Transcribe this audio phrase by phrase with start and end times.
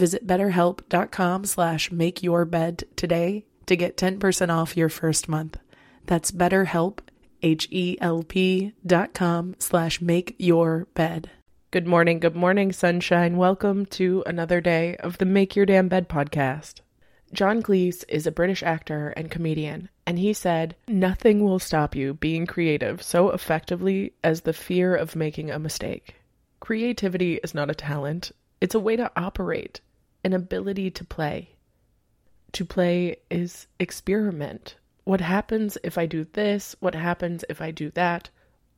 [0.00, 5.58] Visit betterhelp.com slash make your bed today to get 10% off your first month.
[6.06, 7.00] That's betterhelp,
[7.42, 11.28] H-E-L-P dot com slash make your bed.
[11.70, 13.36] Good morning, good morning, sunshine.
[13.36, 16.80] Welcome to another day of the Make Your Damn Bed podcast.
[17.34, 22.14] John Cleese is a British actor and comedian, and he said, Nothing will stop you
[22.14, 26.14] being creative so effectively as the fear of making a mistake.
[26.58, 29.82] Creativity is not a talent, it's a way to operate
[30.24, 31.56] an ability to play.
[32.52, 34.76] To play is experiment.
[35.04, 36.76] What happens if I do this?
[36.80, 38.30] What happens if I do that?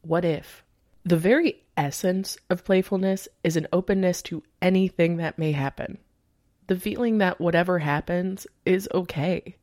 [0.02, 0.62] What if?
[1.04, 5.98] The very essence of playfulness is an openness to anything that may happen.
[6.68, 9.56] The feeling that whatever happens is okay.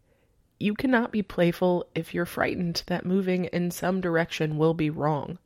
[0.60, 5.40] You cannot be playful if you're frightened that moving in some direction will be wrong,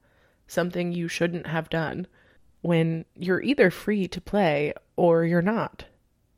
[0.48, 2.08] something you shouldn't have done,
[2.62, 5.86] when you're either free to play or you're not.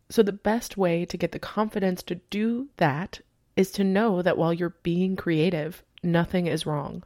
[0.10, 3.22] So, the best way to get the confidence to do that
[3.56, 7.04] is to know that while you're being creative, nothing is wrong.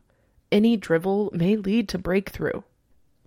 [0.52, 2.64] Any drivel may lead to breakthrough.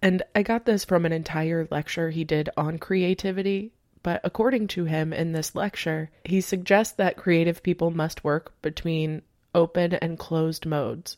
[0.02, 3.72] And I got this from an entire lecture he did on creativity.
[4.02, 9.22] But according to him in this lecture, he suggests that creative people must work between
[9.54, 11.16] open and closed modes.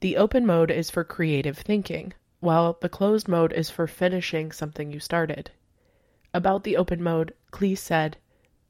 [0.00, 4.90] The open mode is for creative thinking, while the closed mode is for finishing something
[4.90, 5.50] you started.
[6.34, 8.16] About the open mode, Cleese said,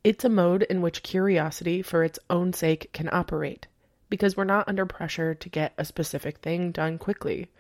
[0.03, 3.69] It's a mode in which curiosity for its own sake can operate,
[4.09, 7.53] because we're not under pressure to get a specific thing done quickly.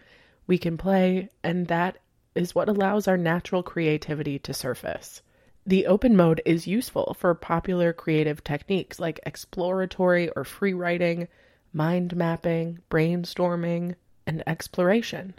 [0.48, 1.98] We can play, and that
[2.34, 5.22] is what allows our natural creativity to surface.
[5.64, 11.28] The open mode is useful for popular creative techniques like exploratory or free writing,
[11.72, 13.94] mind mapping, brainstorming,
[14.26, 15.34] and exploration.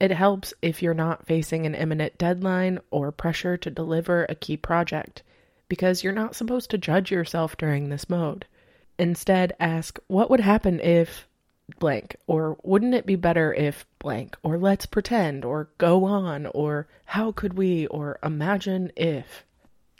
[0.00, 4.56] It helps if you're not facing an imminent deadline or pressure to deliver a key
[4.56, 5.22] project,
[5.68, 8.46] because you're not supposed to judge yourself during this mode.
[8.98, 11.28] Instead, ask, what would happen if
[11.78, 16.86] blank, or wouldn't it be better if blank, or let's pretend, or go on, or
[17.04, 19.44] how could we, or imagine if.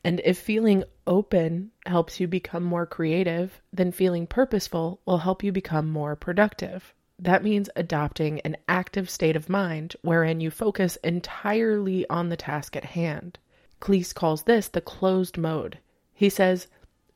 [0.05, 5.53] And if feeling open helps you become more creative, then feeling purposeful will help you
[5.53, 6.94] become more productive.
[7.19, 12.75] That means adopting an active state of mind wherein you focus entirely on the task
[12.75, 13.39] at hand.
[13.81, 15.79] Cleese calls this the closed mode.
[16.13, 16.67] He says,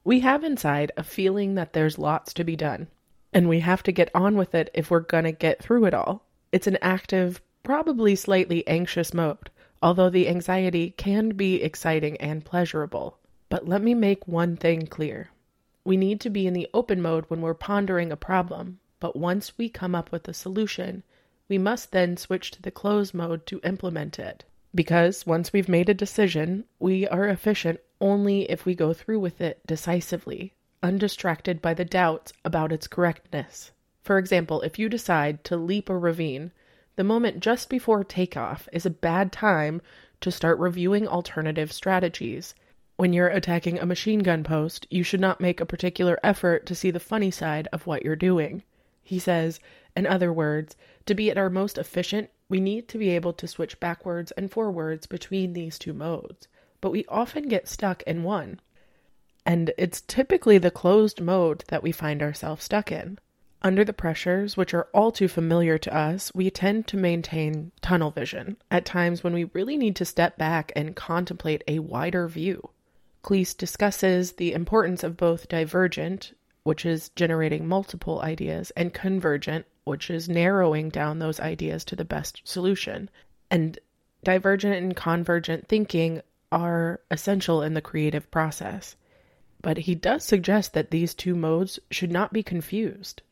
[0.05, 2.87] We have inside a feeling that there's lots to be done,
[3.33, 5.95] and we have to get on with it if we're going to get through it
[5.95, 6.25] all.
[6.53, 9.51] It's an active, probably slightly anxious mode,
[9.83, 13.19] although the anxiety can be exciting and pleasurable.
[13.49, 15.31] But let me make one thing clear.
[15.85, 19.57] We need to be in the open mode when we're pondering a problem, but once
[19.57, 21.05] we come up with a solution,
[21.49, 24.45] we must then switch to the close mode to implement it.
[24.75, 29.41] Because once we've made a decision, we are efficient only if we go through with
[29.41, 30.53] it decisively,
[30.83, 33.71] undistracted by the doubts about its correctness.
[34.03, 36.51] For example, if you decide to leap a ravine,
[36.97, 39.81] the moment just before takeoff is a bad time
[40.21, 42.55] to start reviewing alternative strategies.
[42.97, 46.75] When you're attacking a machine gun post, you should not make a particular effort to
[46.75, 48.65] see the funny side of what you're doing.
[49.09, 49.59] He says,
[49.97, 50.77] in other words,
[51.07, 54.51] to be at our most efficient, we need to be able to switch backwards and
[54.53, 56.47] forwards between these two modes,
[56.83, 58.61] but we often get stuck in one.
[59.47, 63.19] And it's typically the closed mode that we find ourselves stuck in.
[63.63, 68.11] Under the pressures, which are all too familiar to us, we tend to maintain tunnel
[68.11, 72.69] vision at times when we really need to step back and contemplate a wider view.
[73.25, 76.35] Cleese discusses the importance of both divergent,
[76.69, 82.05] which is generating multiple ideas, and convergent, which is narrowing down those ideas to the
[82.05, 83.09] best solution.
[83.51, 83.79] And
[84.23, 86.21] divergent and convergent thinking
[86.53, 88.97] are essential in the creative process.
[89.63, 93.23] But he does suggest that these two modes should not be confused.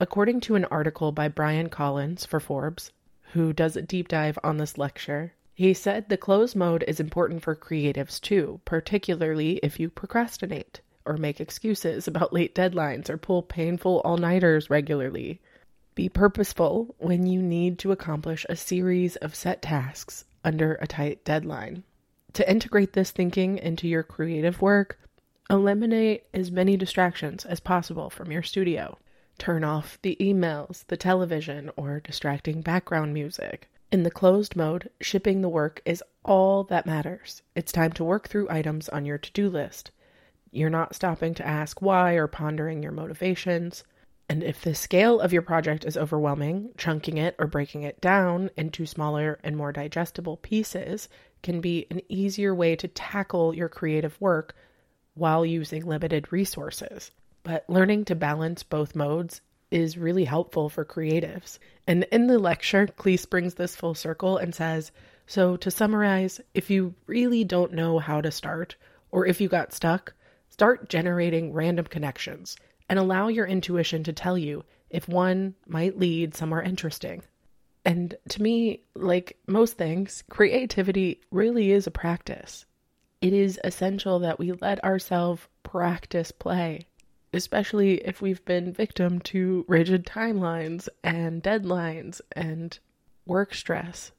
[0.00, 2.92] According to an article by Bryan Collins for Forbes,
[3.34, 7.42] who does a deep dive on this lecture, he said the closed mode is important
[7.42, 13.42] for creatives too, particularly if you procrastinate or make excuses about late deadlines or pull
[13.42, 15.40] painful all nighters regularly.
[15.94, 21.24] Be purposeful when you need to accomplish a series of set tasks under a tight
[21.24, 21.84] deadline.
[22.34, 24.98] To integrate this thinking into your creative work,
[25.48, 28.98] eliminate as many distractions as possible from your studio.
[29.38, 33.68] Turn off the emails, the television, or distracting background music.
[33.92, 37.42] In the closed mode, shipping the work is all that matters.
[37.54, 39.90] It's time to work through items on your to do list.
[40.50, 43.84] You're not stopping to ask why or pondering your motivations.
[44.28, 48.50] And if the scale of your project is overwhelming, chunking it or breaking it down
[48.56, 51.08] into smaller and more digestible pieces
[51.42, 54.56] can be an easier way to tackle your creative work
[55.14, 57.10] while using limited resources.
[57.42, 59.40] But learning to balance both modes
[59.70, 61.58] is really helpful for creatives.
[61.86, 64.90] And in the lecture, Cleese brings this full circle and says
[65.26, 68.76] So, to summarize, if you really don't know how to start,
[69.10, 70.14] or if you got stuck,
[70.56, 72.56] start generating random connections
[72.88, 77.22] and allow your intuition to tell you if one might lead somewhere interesting.
[77.84, 82.64] And to me, like most things, creativity really is a practice.
[83.20, 86.86] It is essential that we let ourselves practice play
[87.36, 92.78] especially if we've been victim to rigid timelines and deadlines and
[93.26, 94.12] work stress.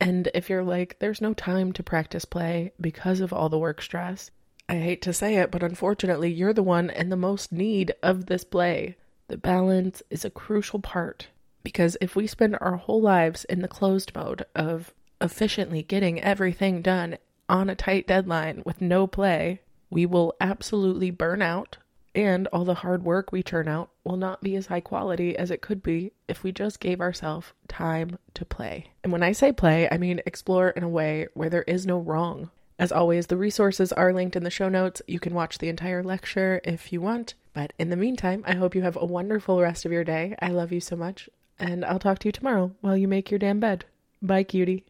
[0.00, 3.82] And if you're like, there's no time to practice play because of all the work
[3.82, 4.30] stress,
[4.70, 8.26] I hate to say it, but unfortunately, you're the one in the most need of
[8.26, 8.96] this play.
[9.26, 11.26] The balance is a crucial part
[11.64, 16.82] because if we spend our whole lives in the closed mode of efficiently getting everything
[16.82, 17.18] done
[17.48, 21.78] on a tight deadline with no play, we will absolutely burn out
[22.14, 25.50] and all the hard work we churn out will not be as high quality as
[25.50, 28.86] it could be if we just gave ourselves time to play.
[29.02, 31.98] And when I say play, I mean explore in a way where there is no
[31.98, 32.50] wrong.
[32.80, 35.02] As always, the resources are linked in the show notes.
[35.06, 37.34] You can watch the entire lecture if you want.
[37.52, 40.34] But in the meantime, I hope you have a wonderful rest of your day.
[40.40, 41.28] I love you so much.
[41.58, 43.84] And I'll talk to you tomorrow while you make your damn bed.
[44.22, 44.84] Bye, cutie.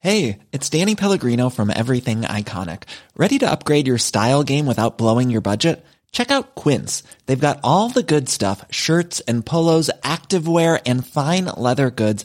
[0.00, 2.82] Hey, it's Danny Pellegrino from Everything Iconic.
[3.16, 5.84] Ready to upgrade your style game without blowing your budget?
[6.10, 7.04] Check out Quince.
[7.26, 12.24] They've got all the good stuff shirts and polos, activewear, and fine leather goods,